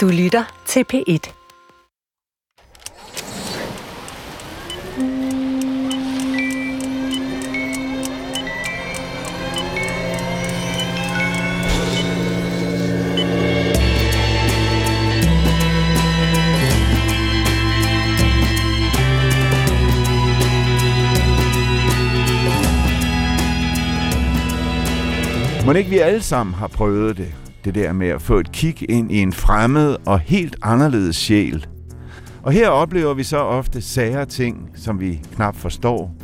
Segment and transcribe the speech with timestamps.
[0.00, 1.32] Du lytter til P1.
[25.66, 27.49] Må ikke vi alle sammen har prøvet det?
[27.64, 31.66] Det der med at få et kig ind i en fremmed og helt anderledes sjæl.
[32.42, 36.14] Og her oplever vi så ofte sager ting, som vi knap forstår.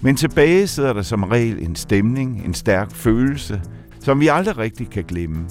[0.00, 3.62] Men tilbage sidder der som regel en stemning, en stærk følelse,
[4.00, 5.46] som vi aldrig rigtig kan glemme.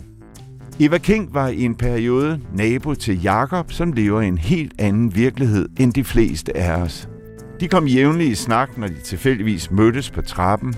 [0.79, 5.15] Eva King var i en periode nabo til Jakob, som lever i en helt anden
[5.15, 7.09] virkelighed end de fleste af os.
[7.59, 10.75] De kom jævnligt i snak, når de tilfældigvis mødtes på trappen,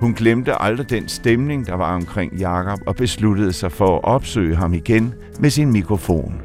[0.00, 4.56] hun glemte aldrig den stemning, der var omkring Jakob og besluttede sig for at opsøge
[4.56, 6.40] ham igen med sin mikrofon.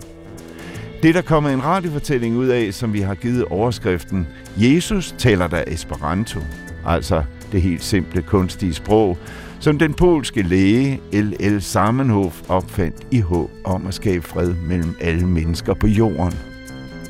[1.03, 5.63] Det der kommer en radiofortælling ud af, som vi har givet overskriften Jesus taler der
[5.67, 6.39] Esperanto,
[6.85, 9.17] altså det helt simple kunstige sprog,
[9.59, 11.61] som den polske læge L.L.
[11.61, 16.33] Samenhof opfandt i håb om at skabe fred mellem alle mennesker på jorden.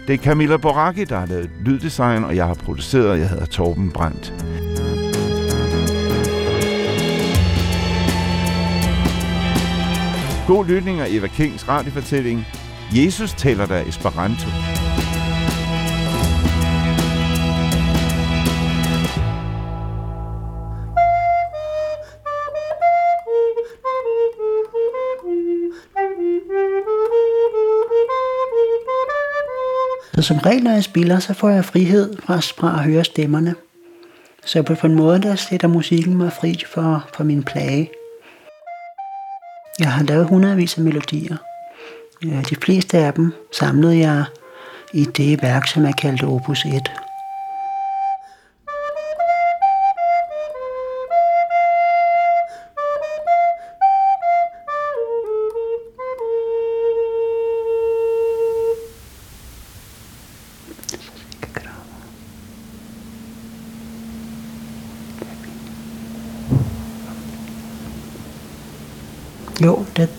[0.07, 3.91] Det er Camilla Boracchi, der har lavet lyddesign, og jeg har produceret, jeg hedder Torben
[3.91, 4.33] Brandt.
[10.49, 12.45] God lytning af Eva Kings radiofortælling.
[12.95, 14.47] Jesus taler der Esperanto.
[30.15, 33.55] Så som regel, når jeg spiller, så får jeg frihed fra, fra at høre stemmerne.
[34.45, 37.89] Så på en måde, der sætter musikken mig fri for, for min plage.
[39.79, 41.37] Jeg har lavet hundredvis af melodier.
[42.25, 44.23] Øh, de fleste af dem samlede jeg
[44.93, 46.91] i det værk, som jeg kaldte Opus 1.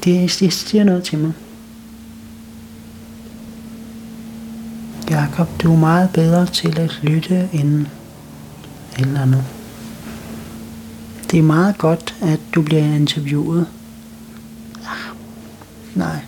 [0.04, 1.32] det, det, siger noget til mig.
[5.10, 7.86] Jakob, du er meget bedre til at lytte end
[8.98, 9.36] eller nu.
[11.30, 13.66] Det er meget godt, at du bliver interviewet.
[14.76, 15.16] Ah,
[15.94, 16.20] nej.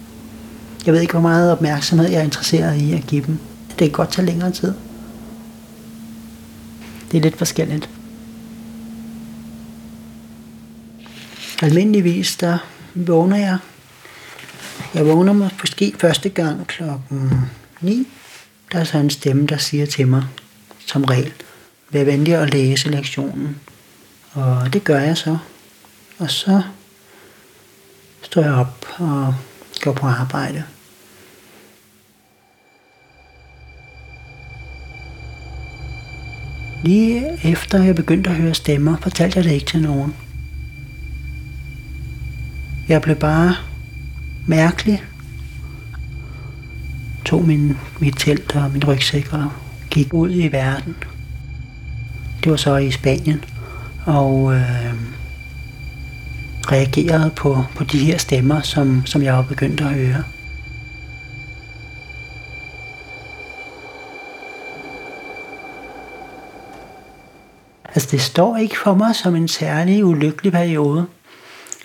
[0.87, 3.38] Jeg ved ikke, hvor meget opmærksomhed jeg er interesseret i at give dem.
[3.69, 4.75] Det kan godt tage længere tid.
[7.11, 7.91] Det er lidt forskelligt.
[11.62, 12.59] Almindeligvis, der
[12.95, 13.59] vågner jeg.
[14.95, 17.33] Jeg vågner måske første gang klokken
[17.81, 18.09] 9.
[18.73, 20.25] Der er så en stemme, der siger til mig,
[20.87, 21.33] som regel,
[21.91, 23.59] vær venlig at læse lektionen.
[24.33, 25.39] Og det gør jeg så.
[26.19, 26.63] Og så
[28.23, 29.35] står jeg op og
[29.81, 30.65] går på arbejde.
[36.85, 40.17] Lige efter jeg begyndte at høre stemmer, fortalte jeg det ikke til nogen.
[42.88, 43.54] Jeg blev bare
[44.47, 45.03] mærkelig.
[47.25, 49.50] Tog min, mit telt og min rygsæk og
[49.91, 50.97] gik ud i verden.
[52.44, 53.44] Det var så i Spanien.
[54.06, 54.94] Og øh,
[56.72, 60.22] reagerede på, på de her stemmer, som, som jeg var begyndt at høre.
[67.94, 71.06] Altså det står ikke for mig som en særlig ulykkelig periode.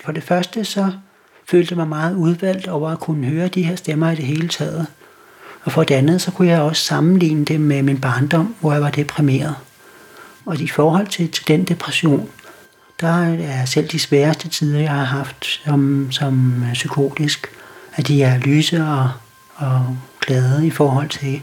[0.07, 0.91] For det første så
[1.49, 4.47] følte jeg mig meget udvalgt over at kunne høre de her stemmer i det hele
[4.47, 4.87] taget.
[5.63, 8.81] Og for det andet så kunne jeg også sammenligne det med min barndom, hvor jeg
[8.81, 9.55] var deprimeret.
[10.45, 12.29] Og i forhold til, til den depression,
[13.01, 17.47] der er selv de sværeste tider, jeg har haft som, som psykotisk,
[17.95, 19.11] at de er lyse og,
[19.55, 21.41] og glade i forhold til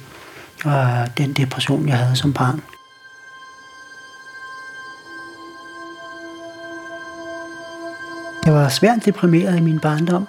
[0.65, 2.63] og den depression, jeg havde som barn.
[8.45, 10.29] Jeg var svært deprimeret i min barndom.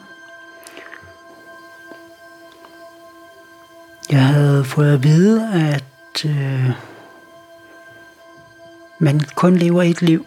[4.11, 6.69] Jeg havde fået at vide, at øh,
[8.99, 10.25] man kun lever et liv,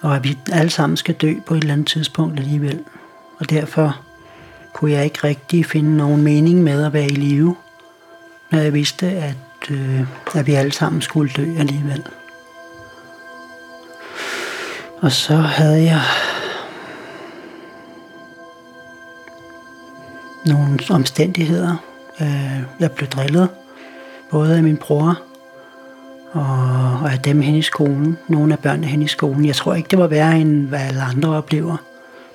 [0.00, 2.84] og at vi alle sammen skal dø på et eller andet tidspunkt alligevel.
[3.38, 4.00] Og derfor
[4.72, 7.56] kunne jeg ikke rigtig finde nogen mening med at være i live,
[8.50, 10.00] når jeg vidste, at, øh,
[10.34, 12.04] at vi alle sammen skulle dø alligevel.
[15.02, 16.00] Og så havde jeg
[20.46, 21.76] nogle omstændigheder.
[22.20, 23.48] Øh, jeg blev drillet,
[24.30, 25.20] både af min bror
[26.32, 26.42] og,
[27.02, 28.18] og af dem hen i skolen.
[28.28, 29.44] Nogle af børnene hen i skolen.
[29.44, 31.76] Jeg tror ikke, det var værre end hvad alle andre oplever.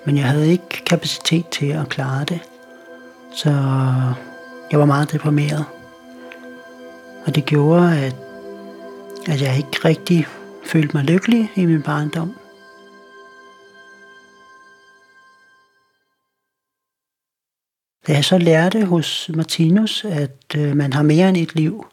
[0.06, 2.40] Men jeg havde ikke kapacitet til at klare det.
[3.36, 3.50] Så
[4.72, 5.66] jeg var meget deprimeret.
[7.26, 8.16] Og det gjorde, at,
[9.28, 10.28] at jeg ikke rigtig
[10.66, 12.36] følte mig lykkelig i min barndom.
[18.08, 21.86] Da jeg så lærte hos Martinus, at øh, man har mere end et liv,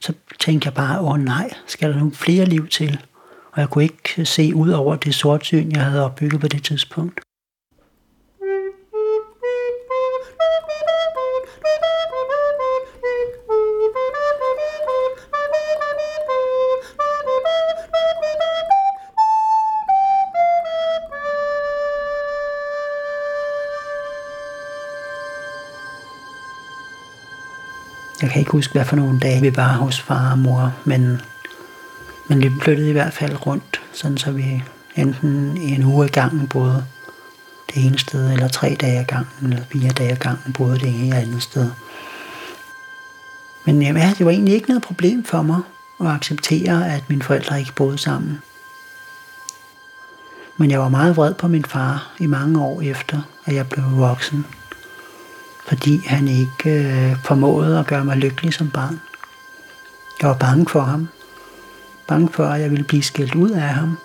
[0.00, 3.00] så tænkte jeg bare, åh nej, skal der nu flere liv til?
[3.52, 7.20] Og jeg kunne ikke se ud over det sortsyn, jeg havde opbygget på det tidspunkt.
[28.22, 31.20] Jeg kan ikke huske, hvad for nogle dage vi var hos far og mor, men,
[32.28, 34.62] men vi flyttede i hvert fald rundt, sådan så vi
[34.96, 36.84] enten en uge i gangen boede
[37.74, 40.88] det ene sted, eller tre dage ad gangen, eller fire dage ad gangen boede det
[40.88, 41.70] ene eller andet sted.
[43.66, 45.60] Men ja, det var egentlig ikke noget problem for mig
[46.00, 48.38] at acceptere, at mine forældre ikke boede sammen.
[50.56, 53.84] Men jeg var meget vred på min far i mange år efter, at jeg blev
[53.90, 54.46] voksen
[55.70, 59.00] fordi han ikke øh, formåede at gøre mig lykkelig som barn.
[60.20, 61.08] Jeg var bange for ham.
[62.08, 63.98] Bange for, at jeg ville blive skældt ud af ham.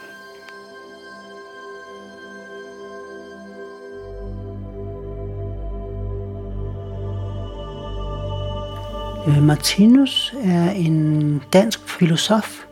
[9.28, 12.64] Øh, Martinus er en dansk filosof,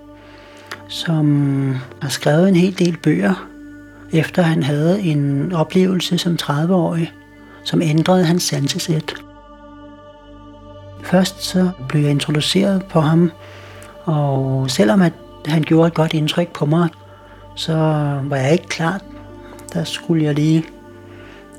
[0.88, 3.48] som har skrevet en hel del bøger,
[4.12, 7.12] efter han havde en oplevelse som 30-årig
[7.64, 9.14] som ændrede hans sansesæt.
[11.04, 13.32] Først så blev jeg introduceret på ham,
[14.04, 15.14] og selvom at
[15.46, 16.90] han gjorde et godt indtryk på mig,
[17.56, 17.74] så
[18.24, 19.02] var jeg ikke klar.
[19.74, 20.66] Der skulle jeg lige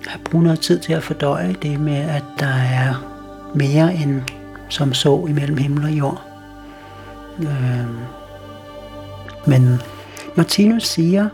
[0.06, 2.94] have brugt noget tid til at fordøje det med, at der er
[3.54, 4.22] mere end
[4.68, 6.22] som så imellem himmel og jord.
[7.40, 7.86] Øh,
[9.46, 9.80] men
[10.36, 11.28] Martinus siger,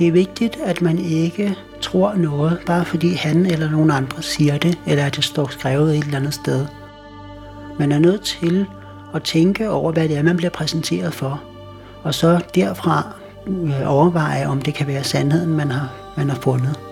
[0.00, 4.58] det er vigtigt, at man ikke tror noget, bare fordi han eller nogen andre siger
[4.58, 6.66] det, eller at det står skrevet et eller andet sted.
[7.78, 8.66] Man er nødt til
[9.14, 11.42] at tænke over, hvad det er, man bliver præsenteret for,
[12.02, 13.12] og så derfra
[13.46, 16.89] øh, overveje, om det kan være sandheden, man har, man har fundet.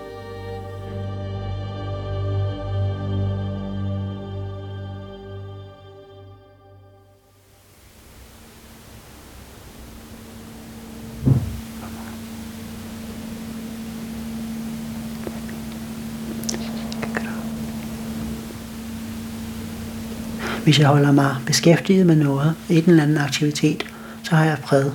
[20.69, 23.85] Hvis jeg holder mig beskæftiget med noget, en eller anden aktivitet,
[24.23, 24.91] så har jeg fred.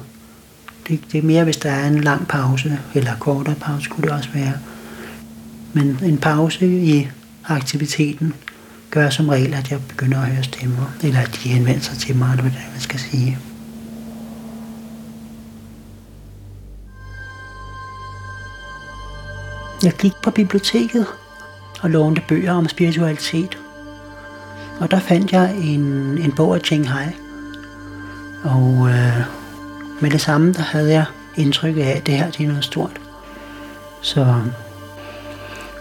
[0.89, 4.11] Det, det er mere, hvis der er en lang pause, eller kortere pause kunne det
[4.11, 4.53] også være.
[5.73, 7.09] Men en pause i
[7.45, 8.35] aktiviteten
[8.91, 12.17] gør som regel, at jeg begynder at høre stemmer, eller at de henvender sig til
[12.17, 13.39] mig, eller hvad man skal sige.
[19.83, 21.07] Jeg gik på biblioteket
[21.81, 23.59] og lånte bøger om spiritualitet.
[24.81, 25.83] Og der fandt jeg en,
[26.19, 27.07] en bog af Cheng Hai.
[28.45, 29.21] Og øh,
[30.01, 31.05] med det samme, der havde jeg
[31.37, 33.01] indtryk af, at det her det er noget stort.
[34.01, 34.35] Så,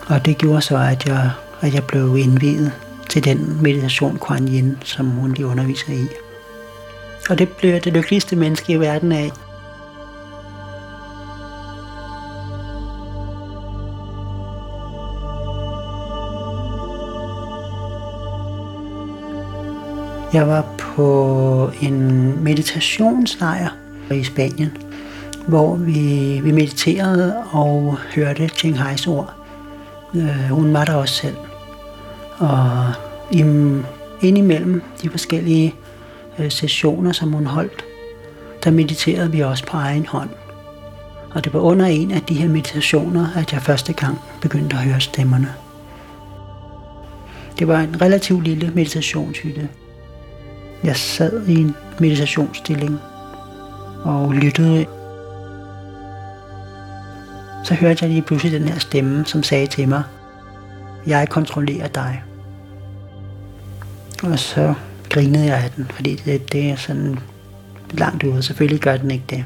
[0.08, 1.32] og det gjorde så, at jeg,
[1.62, 2.72] at jeg blev indviet
[3.10, 6.08] til den meditation Kuan Yin, som hun lige underviser i.
[7.30, 9.32] Og det blev det lykkeligste menneske i verden af.
[20.34, 23.70] Jeg var på en meditationslejr
[24.12, 24.78] i Spanien,
[25.48, 29.34] hvor vi, vi mediterede og hørte Ching Hais ord.
[30.16, 31.36] Øh, hun var der også selv.
[32.38, 32.94] Og
[34.22, 35.76] indimellem de forskellige
[36.40, 37.86] øh, sessioner, som hun holdt,
[38.64, 40.30] der mediterede vi også på egen hånd.
[41.32, 44.84] Og det var under en af de her meditationer, at jeg første gang begyndte at
[44.84, 45.54] høre stemmerne.
[47.60, 49.70] Det var en relativt lille meditationshytte,
[50.84, 53.00] jeg sad i en meditationsstilling
[54.04, 54.86] og lyttede.
[57.64, 60.04] Så hørte jeg lige pludselig den her stemme, som sagde til mig,
[61.08, 62.24] jeg kontrollerer dig.
[64.24, 64.74] Og så
[65.10, 67.20] grinede jeg af den, fordi det, det er sådan
[67.92, 68.44] langt ude.
[68.44, 69.46] Selvfølgelig gør den ikke det.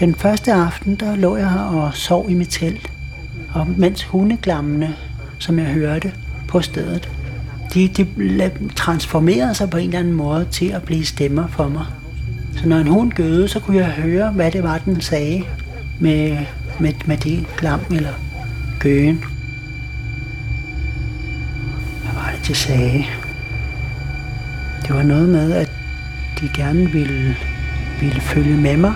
[0.00, 2.92] Den første aften, der lå jeg og sov i mit telt.
[3.54, 4.96] Og mens hundeglammene,
[5.38, 6.12] som jeg hørte
[6.48, 7.10] på stedet,
[7.74, 8.06] de, de
[8.76, 11.86] transformerede sig på en eller anden måde til at blive stemmer for mig.
[12.56, 15.44] Så når en hund gøde, så kunne jeg høre, hvad det var, den sagde
[16.00, 16.38] med,
[16.80, 18.12] med, med det glam eller
[18.78, 19.24] gøen.
[22.02, 23.04] Hvad var det, de sagde?
[24.82, 25.70] Det var noget med, at
[26.40, 27.36] de gerne ville,
[28.00, 28.94] ville følge med mig.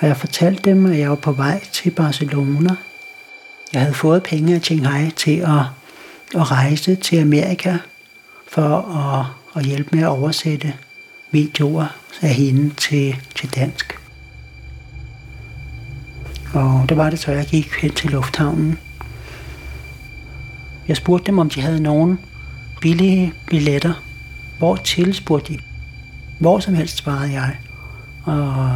[0.00, 2.70] Og jeg fortalte dem, at jeg var på vej til Barcelona.
[3.72, 5.64] Jeg havde fået penge af Shanghai til at,
[6.34, 7.78] at rejse til Amerika
[8.48, 9.26] for at,
[9.56, 10.74] at hjælpe med at oversætte
[11.30, 11.86] videoer
[12.22, 13.98] af hende til, til dansk.
[16.54, 18.78] Og det var det, så jeg gik hen til lufthavnen.
[20.88, 22.18] Jeg spurgte dem, om de havde nogen
[22.80, 24.11] billige billetter.
[24.62, 25.58] Hvor til, spurgte de.
[26.38, 27.56] Hvor som helst, svarede jeg.
[28.24, 28.68] Og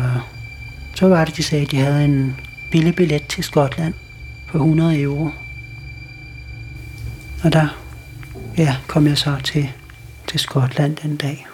[0.95, 2.37] så var det, de sagde, at de havde en
[2.71, 3.95] billig billet til Skotland
[4.47, 5.31] for 100 euro.
[7.45, 7.69] Og der
[8.59, 9.69] ja, kom jeg så til,
[10.26, 11.47] til Skotland den dag.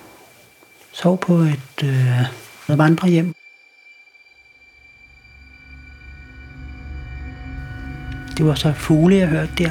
[0.93, 3.35] Sov på et øh, vandrehjem.
[8.37, 9.71] Det var så fugle, jeg hørte der.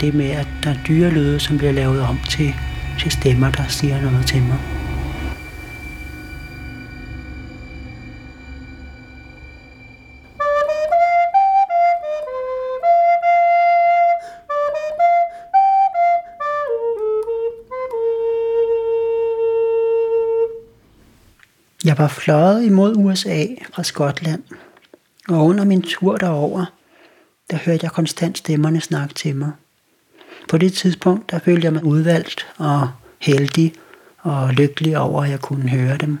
[0.00, 2.54] Det med, at der er dyrelyde, som bliver lavet om til,
[2.98, 4.58] til stemmer, der siger noget til mig.
[21.84, 24.42] Jeg var fløjet imod USA fra Skotland,
[25.28, 26.64] og under min tur derover,
[27.50, 29.52] der hørte jeg konstant stemmerne snakke til mig.
[30.48, 33.72] På det tidspunkt, der følte jeg mig udvalgt og heldig
[34.18, 36.18] og lykkelig over, at jeg kunne høre dem.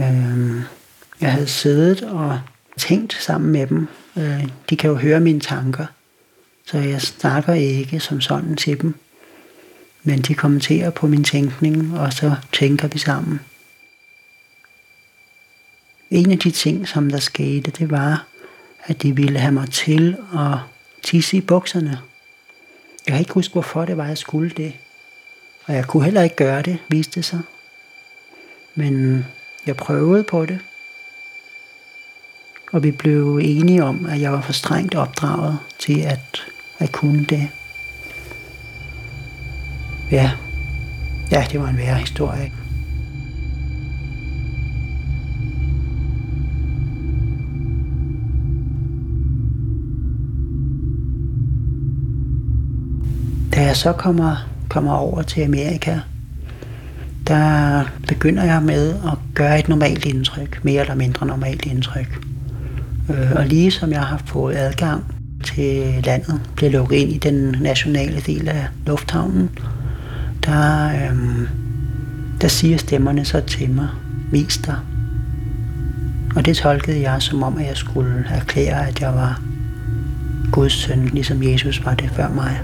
[0.00, 0.62] Øhm,
[1.20, 2.40] jeg havde siddet og
[2.76, 3.88] tænkt sammen med dem.
[4.16, 5.86] Øh, de kan jo høre mine tanker,
[6.66, 8.94] så jeg snakker ikke som sådan til dem
[10.08, 13.40] men de kommenterer på min tænkning, og så tænker vi sammen.
[16.10, 18.26] En af de ting, som der skete, det var,
[18.84, 20.58] at de ville have mig til at
[21.02, 21.98] tisse i bukserne.
[23.06, 24.72] Jeg kan ikke huske, hvorfor det var, jeg skulle det.
[25.66, 27.40] Og jeg kunne heller ikke gøre det, viste det sig.
[28.74, 29.24] Men
[29.66, 30.58] jeg prøvede på det.
[32.72, 36.46] Og vi blev enige om, at jeg var for strengt opdraget til at,
[36.78, 37.48] at kunne det.
[40.10, 40.32] Ja,
[41.30, 42.52] ja det var en værre historie.
[53.58, 55.98] Da jeg så kommer, kommer over til Amerika,
[57.26, 62.20] der begynder jeg med at gøre et normalt indtryk, mere eller mindre normalt indtryk.
[63.10, 65.04] Øh, og lige som jeg har fået adgang
[65.44, 69.50] til landet, blev lukket ind i den nationale del af lufthavnen,
[70.44, 71.48] der, øhm,
[72.40, 73.88] der siger stemmerne så til mig,
[74.30, 74.76] vis dig.
[76.36, 79.40] Og det tolkede jeg som om, at jeg skulle erklære, at jeg var
[80.52, 82.60] Guds søn, ligesom Jesus var det før mig.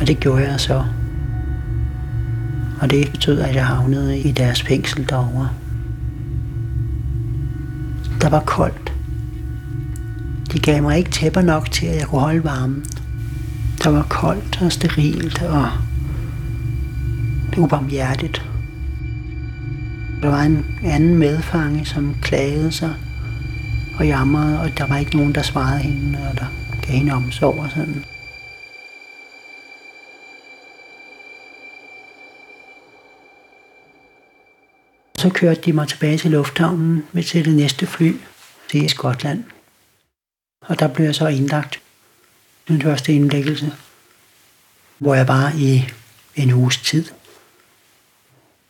[0.00, 0.84] Og det gjorde jeg så.
[2.80, 5.48] Og det betød, at jeg havnede i deres fængsel derovre.
[8.20, 8.92] Der var koldt.
[10.52, 12.84] De gav mig ikke tæpper nok til, at jeg kunne holde varmen.
[13.84, 15.68] Der var koldt og sterilt og
[17.56, 18.42] ubarmhjertigt.
[20.22, 22.94] Der var en anden medfange, som klagede sig
[23.98, 26.46] og jamrede, og der var ikke nogen, der svarede hende, og der
[26.82, 28.04] gav hende omsorg og sådan.
[35.18, 38.12] Så kørte de mig tilbage til lufthavnen med til det næste fly
[38.70, 39.44] til Skotland.
[40.60, 41.80] Og der blev jeg så indlagt
[42.68, 43.72] den første indlæggelse,
[44.98, 45.88] hvor jeg var i
[46.34, 47.04] en uges tid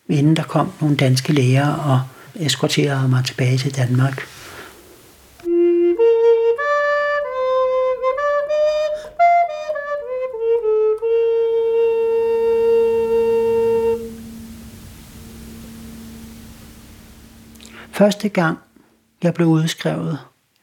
[0.08, 2.02] inden der kom nogle danske læger og
[2.34, 4.22] eskorterede mig tilbage til Danmark.
[17.96, 18.58] Første gang
[19.22, 20.18] jeg blev udskrevet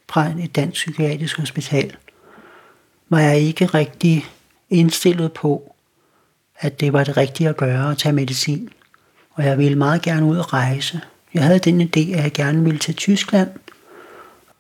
[0.10, 1.96] fra et dansk psykiatrisk hospital,
[3.10, 4.26] var jeg ikke rigtig
[4.70, 5.76] indstillet på,
[6.60, 8.70] at det var det rigtige at gøre at tage medicin
[9.34, 11.02] og jeg ville meget gerne ud og rejse.
[11.34, 13.50] Jeg havde den idé, at jeg gerne ville til Tyskland,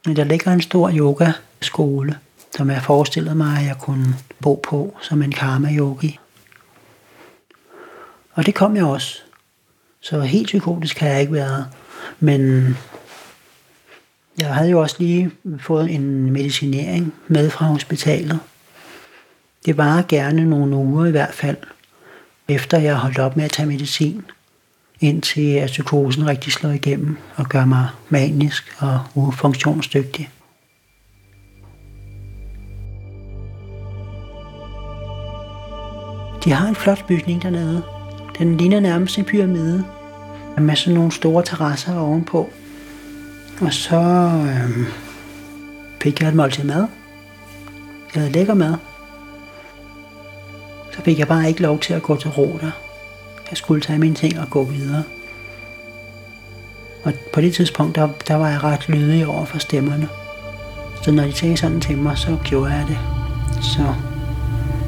[0.05, 2.19] men der ligger en stor yogaskole,
[2.55, 6.19] som jeg forestillede mig, at jeg kunne bo på som en karma-yogi.
[8.33, 9.19] Og det kom jeg også.
[10.01, 11.67] Så helt psykotisk har jeg ikke været.
[12.19, 12.67] Men
[14.39, 18.39] jeg havde jo også lige fået en medicinering med fra hospitalet.
[19.65, 21.57] Det var gerne nogle uger i hvert fald,
[22.47, 24.25] efter jeg holdt op med at tage medicin,
[25.01, 30.29] indtil at psykosen rigtig slår igennem og gør mig manisk og ufunktionsdygtig.
[36.43, 37.83] De har en flot bygning dernede.
[38.37, 39.85] Den ligner nærmest en pyramide
[40.57, 42.49] med sådan nogle store terrasser ovenpå.
[43.61, 43.99] Og så
[44.45, 44.87] øh,
[46.01, 46.87] fik jeg et måltid mad.
[48.15, 48.75] Jeg havde lækker mad.
[50.91, 52.71] Så fik jeg bare ikke lov til at gå til ro der.
[53.49, 55.03] Jeg skulle tage mine ting og gå videre.
[57.03, 60.09] Og på det tidspunkt, der, der var jeg ret lydig over for stemmerne.
[61.03, 62.97] Så når de sagde sådan til mig, så gjorde jeg det.
[63.61, 63.93] Så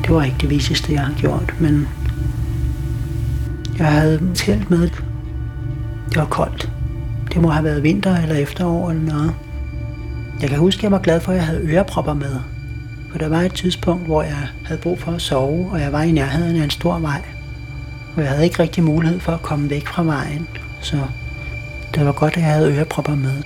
[0.02, 1.88] det var ikke det viseste, jeg har gjort, men
[3.78, 4.90] jeg havde telt med.
[6.16, 6.72] Det var koldt.
[7.34, 9.34] Det må have været vinter eller efterår eller noget.
[10.42, 12.40] Jeg kan huske, at jeg var glad for, at jeg havde ørepropper med.
[13.12, 16.02] For der var et tidspunkt, hvor jeg havde brug for at sove, og jeg var
[16.02, 17.22] i nærheden af en stor vej.
[18.16, 20.48] Og jeg havde ikke rigtig mulighed for at komme væk fra vejen.
[20.82, 20.98] Så
[21.96, 23.44] det var godt, at jeg havde ørepropper med.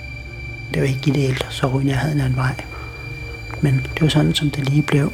[0.74, 2.54] Det var ikke ideelt at sove i nærheden af en vej.
[3.60, 5.12] Men det var sådan, som det lige blev.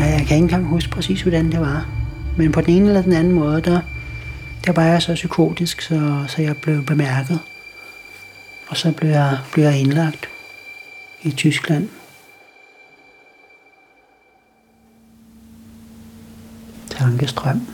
[0.00, 1.86] Og jeg kan ikke engang huske præcis, hvordan det var.
[2.36, 3.80] Men på den ene eller den anden måde, der,
[4.66, 7.40] der var jeg så psykotisk, så, så jeg blev bemærket.
[8.68, 10.28] Og så blev jeg, blev jeg indlagt
[11.22, 11.88] i Tyskland.
[16.90, 17.66] Tankestrøm.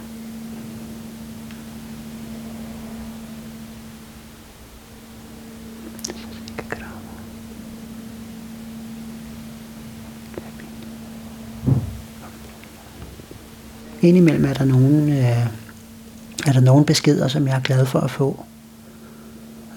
[14.03, 15.47] Indimellem er der nogen, øh,
[16.47, 18.45] er der nogen beskeder, som jeg er glad for at få.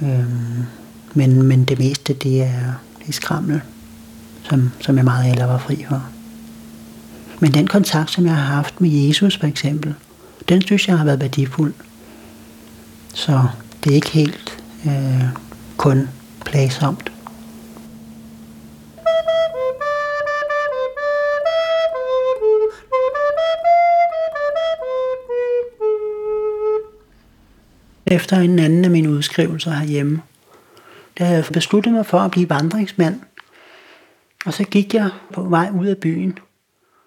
[0.02, 0.66] Øhm,
[1.14, 3.62] men, men det meste, det er, det er skrammel,
[4.44, 6.06] som, som jeg meget hellere var fri for.
[7.40, 9.94] Men den kontakt, som jeg har haft med Jesus for eksempel,
[10.50, 11.74] den synes jeg har været værdifuld.
[13.14, 13.48] Så
[13.84, 15.24] det er ikke helt øh,
[15.78, 16.10] kun
[16.46, 17.12] plagsomt.
[28.12, 30.22] Efter en anden af mine udskrivelser herhjemme,
[31.18, 33.22] der havde jeg besluttet mig for at blive vandringsmand.
[34.46, 36.38] Og så gik jeg på vej ud af byen,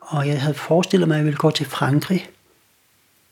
[0.00, 2.30] og jeg havde forestillet mig, at jeg ville gå til Frankrig.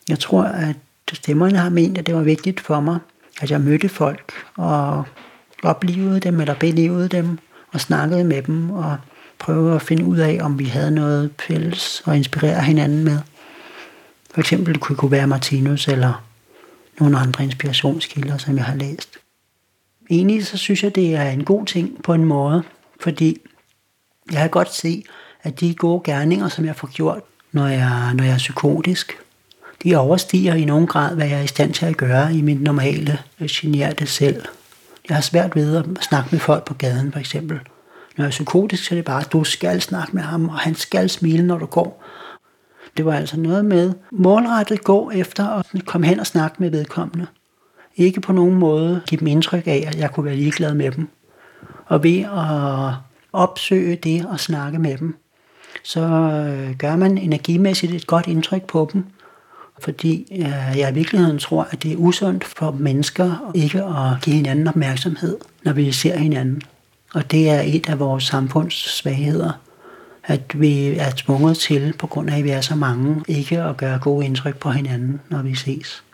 [0.09, 0.77] Jeg tror, at
[1.13, 2.99] stemmerne har ment, at det var vigtigt for mig,
[3.41, 5.05] at jeg mødte folk og
[5.63, 7.39] oplevede dem eller belevede dem
[7.73, 8.97] og snakkede med dem og
[9.39, 13.19] prøvede at finde ud af, om vi havde noget fælles og inspirere hinanden med.
[14.31, 16.30] For eksempel kunne det kunne være Martinus eller
[16.99, 19.19] nogle andre inspirationskilder, som jeg har læst.
[20.11, 22.63] Egentlig så synes jeg, det er en god ting på en måde,
[23.01, 23.39] fordi
[24.33, 25.05] jeg kan godt se,
[25.43, 27.21] at de gode gerninger, som jeg får gjort,
[27.53, 29.19] når jeg, når jeg er psykotisk,
[29.83, 32.63] de overstiger i nogen grad, hvad jeg er i stand til at gøre i mit
[32.63, 34.45] normale, øh, generte selv.
[35.09, 37.61] Jeg har svært ved at snakke med folk på gaden, for eksempel.
[38.17, 40.59] Når jeg er psykotisk, så er det bare, at du skal snakke med ham, og
[40.59, 42.05] han skal smile, når du går.
[42.97, 47.27] Det var altså noget med målrettet gå efter at komme hen og snakke med vedkommende.
[47.97, 51.09] Ikke på nogen måde give dem indtryk af, at jeg kunne være ligeglad med dem.
[51.87, 52.95] Og ved at
[53.33, 55.17] opsøge det og snakke med dem,
[55.85, 59.05] så øh, gør man energimæssigt et godt indtryk på dem,
[59.79, 64.37] fordi øh, jeg i virkeligheden tror, at det er usundt for mennesker ikke at give
[64.37, 66.63] hinanden opmærksomhed, når vi ser hinanden.
[67.15, 69.53] Og det er et af vores samfunds svagheder
[70.31, 73.77] at vi er tvunget til, på grund af, at vi er så mange, ikke at
[73.77, 76.05] gøre gode indtryk på hinanden, når vi ses.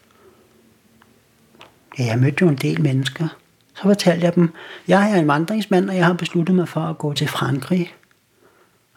[1.99, 3.29] Ja, jeg mødte jo en del mennesker.
[3.75, 4.53] Så fortalte jeg dem,
[4.89, 7.95] jeg er en vandringsmand, og jeg har besluttet mig for at gå til Frankrig.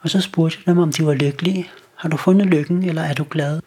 [0.02, 1.70] Og så spurgte jeg dem, om de var lykkelige.
[1.96, 3.62] Har du fundet lykken, eller er du glad?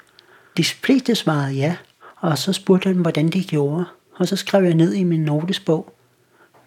[0.57, 1.77] De fleste svarede ja,
[2.17, 3.85] og så spurgte jeg dem, hvordan de gjorde.
[4.17, 5.95] Og så skrev jeg ned i min notesbog,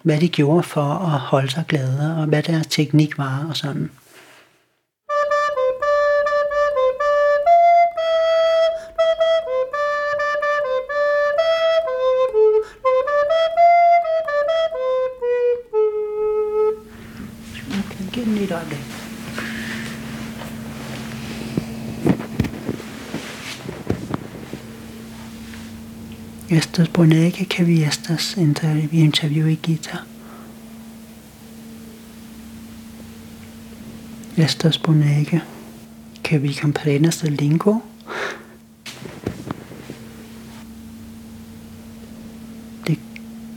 [0.03, 3.91] hvad de gjorde for at holde sig glade, og hvad deres teknik var og sådan.
[26.75, 30.03] Estas boneca que vi estas interview y Gita.
[34.35, 35.41] Estas boneca
[36.21, 37.81] que vi comprenas el lingo.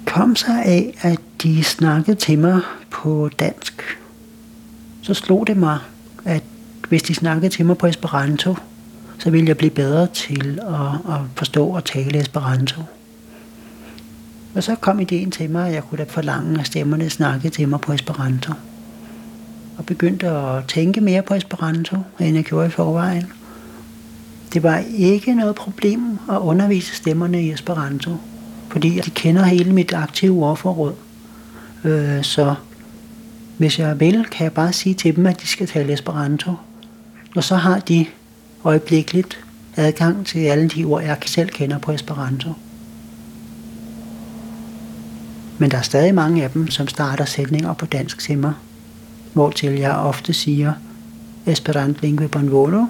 [0.06, 3.82] kom sig af, at de snakkede til mig på dansk.
[5.02, 5.78] Så slog det mig,
[6.24, 6.42] at
[6.88, 8.56] hvis de snakkede til mig på Esperanto,
[9.18, 12.82] så ville jeg blive bedre til at, at forstå og tale Esperanto.
[14.58, 17.68] Og så kom ideen til mig, at jeg kunne da forlange, at stemmerne snakkede til
[17.68, 18.52] mig på Esperanto.
[19.76, 23.32] Og begyndte at tænke mere på Esperanto, end jeg gjorde i forvejen.
[24.52, 28.16] Det var ikke noget problem at undervise stemmerne i Esperanto,
[28.68, 30.94] fordi de kender hele mit aktive ordforråd.
[31.84, 32.54] Øh, så
[33.58, 36.52] hvis jeg vil, kan jeg bare sige til dem, at de skal tale Esperanto.
[37.36, 38.06] Og så har de
[38.64, 39.44] øjeblikkeligt
[39.76, 42.52] adgang til alle de ord, jeg selv kender på Esperanto.
[45.58, 48.52] Men der er stadig mange af dem, som starter sætninger på dansk til mig,
[49.32, 50.72] hvortil jeg ofte siger
[51.46, 52.86] Esperant lingve bonvolo,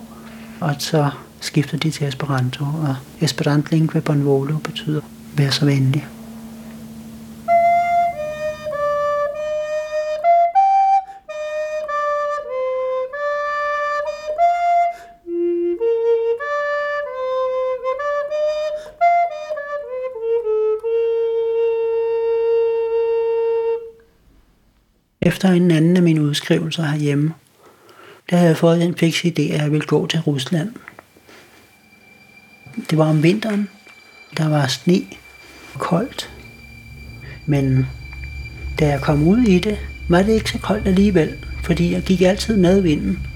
[0.60, 5.00] og så skifter de til Esperanto, og Esperant lingve bonvolo betyder
[5.36, 6.06] vær så venlig.
[25.38, 27.34] Efter en anden af mine udskrivelser herhjemme,
[28.30, 30.72] der havde jeg fået den fiks idé, at jeg ville gå til Rusland.
[32.90, 33.68] Det var om vinteren.
[34.36, 35.00] Der var sne
[35.74, 36.30] og koldt.
[37.46, 37.86] Men
[38.78, 42.20] da jeg kom ud i det, var det ikke så koldt alligevel, fordi jeg gik
[42.20, 43.26] altid med vinden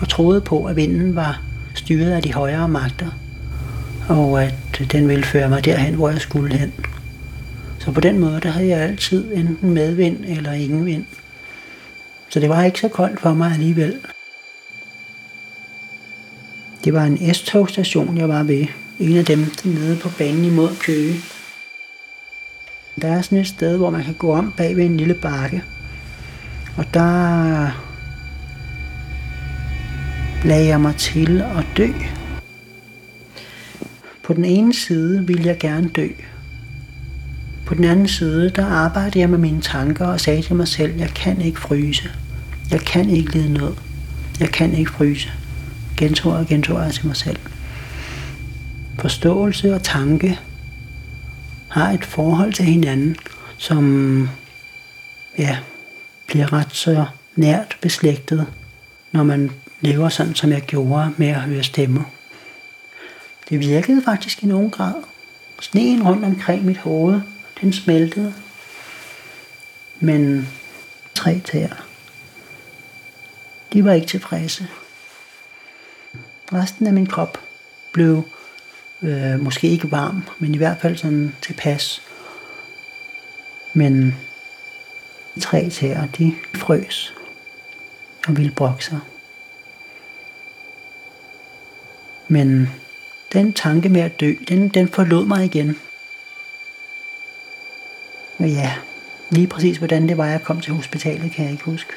[0.00, 1.42] og troede på, at vinden var
[1.74, 3.10] styret af de højere magter,
[4.08, 4.54] og at
[4.92, 6.72] den ville føre mig derhen, hvor jeg skulle hen.
[7.78, 11.04] Så på den måde, der havde jeg altid enten medvind eller ingen vind.
[12.38, 14.00] Så det var ikke så koldt for mig alligevel.
[16.84, 18.66] Det var en S-togstation, jeg var ved.
[18.98, 21.14] En af dem nede på banen imod Køge.
[23.02, 25.64] Der er sådan et sted, hvor man kan gå om bag ved en lille bakke.
[26.76, 27.70] Og der
[30.44, 31.88] lagde jeg mig til at dø.
[34.22, 36.08] På den ene side ville jeg gerne dø.
[37.66, 40.98] På den anden side, der arbejdede jeg med mine tanker og sagde til mig selv,
[40.98, 42.10] jeg kan ikke fryse.
[42.70, 43.78] Jeg kan ikke lide noget.
[44.40, 45.32] Jeg kan ikke fryse.
[45.96, 47.38] Gentog og gentog jeg til mig selv.
[48.98, 50.38] Forståelse og tanke
[51.68, 53.16] har et forhold til hinanden,
[53.56, 54.28] som
[55.38, 55.58] ja,
[56.26, 57.04] bliver ret så
[57.36, 58.46] nært beslægtet,
[59.12, 59.50] når man
[59.80, 62.02] lever sådan, som jeg gjorde med at høre stemmer.
[63.48, 64.94] Det virkede faktisk i nogen grad.
[65.60, 67.20] Sneen rundt omkring mit hoved,
[67.60, 68.34] den smeltede.
[70.00, 70.48] Men
[71.14, 71.87] tre tæer,
[73.72, 74.68] de var ikke tilfredse.
[76.52, 77.38] Resten af min krop
[77.92, 78.22] blev
[79.02, 82.02] øh, måske ikke varm, men i hvert fald sådan tilpas.
[83.74, 84.14] Men
[85.40, 87.14] tre tæer, de frøs
[88.28, 88.98] og ville brokke sig.
[92.28, 92.70] Men
[93.32, 95.78] den tanke med at dø, den, den forlod mig igen.
[98.38, 98.74] Og ja,
[99.30, 101.92] lige præcis hvordan det var, jeg kom til hospitalet, kan jeg ikke huske.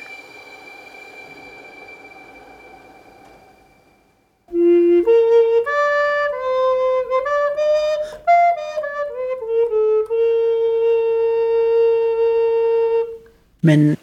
[13.62, 13.98] Men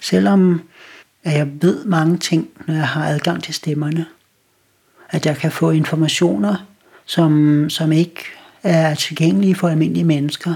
[0.00, 0.62] selvom
[1.24, 4.06] at jeg ved mange ting, når jeg har adgang til stemmerne,
[5.10, 6.66] at jeg kan få informationer,
[7.04, 8.24] som, som ikke
[8.62, 10.54] er tilgængelige for almindelige mennesker,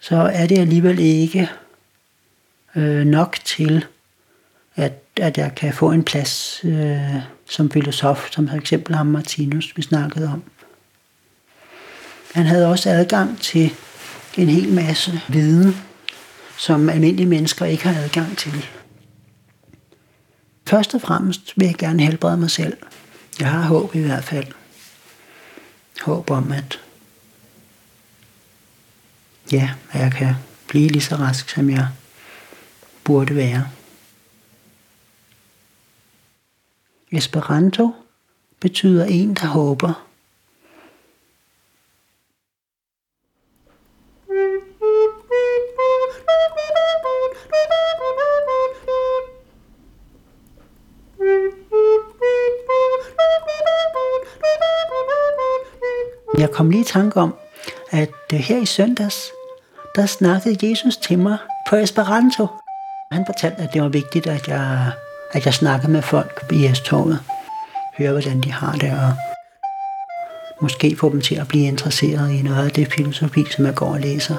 [0.00, 1.50] så er det alligevel ikke
[2.76, 3.84] øh, nok til,
[4.76, 7.16] at, at jeg kan få en plads øh,
[7.48, 10.42] som filosof, som for eksempel ham Martinus, vi snakkede om.
[12.34, 13.72] Han havde også adgang til
[14.36, 15.76] en hel masse viden,
[16.60, 18.66] som almindelige mennesker ikke har adgang til.
[20.66, 22.76] Først og fremmest vil jeg gerne helbrede mig selv.
[23.40, 24.46] Jeg har håb i hvert fald.
[26.02, 26.80] Håb om, at
[29.52, 30.34] ja, at jeg kan
[30.68, 31.88] blive lige så rask, som jeg
[33.04, 33.68] burde være.
[37.12, 37.94] Esperanto
[38.60, 40.09] betyder en, der håber.
[56.92, 57.34] Tanke om,
[57.90, 59.16] at øh, her i søndags,
[59.96, 61.36] der snakkede Jesus til mig
[61.68, 62.46] på Esperanto.
[63.12, 64.92] Han fortalte, at det var vigtigt, at jeg,
[65.32, 67.20] at jeg snakkede med folk i S-toget.
[67.98, 69.12] Høre, hvordan de har det, og
[70.60, 73.92] måske få dem til at blive interesseret i noget af det filosofi, som jeg går
[73.92, 74.36] og læser.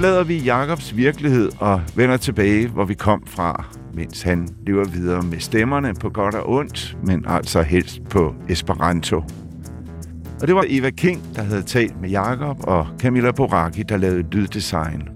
[0.00, 5.22] Forlader vi Jakobs virkelighed og vender tilbage, hvor vi kom fra, mens han lever videre
[5.22, 9.16] med stemmerne på godt og ondt, men altså helst på Esperanto.
[10.40, 14.22] Og det var Eva King, der havde talt med Jakob, og Camilla Boraki, der lavede
[14.30, 15.08] lyddesign.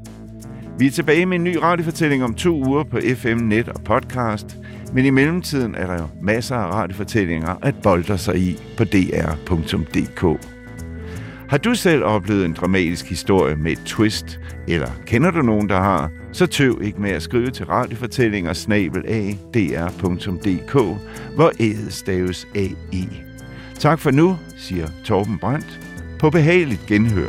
[0.79, 4.57] Vi er tilbage med en ny radiofortælling om to uger på FM Net og podcast,
[4.93, 10.54] men i mellemtiden er der jo masser af radiofortællinger at bolde sig i på dr.dk.
[11.49, 15.77] Har du selv oplevet en dramatisk historie med et twist, eller kender du nogen, der
[15.77, 19.05] har, så tøv ikke med at skrive til radiofortællinger snabel
[19.55, 20.73] dr.dk,
[21.35, 23.09] hvor ædet staves AI.
[23.79, 25.81] Tak for nu, siger Torben Brandt.
[26.19, 27.29] På behageligt genhør.